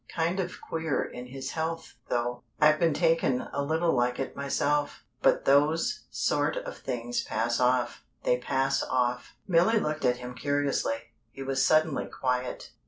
[0.15, 2.41] "Kind of queer in his health, though.
[2.59, 8.03] I've been taken a little like it myself, but those sort of things pass off
[8.23, 10.97] they pass off." Milly looked at him curiously.
[11.29, 12.71] He was suddenly quiet.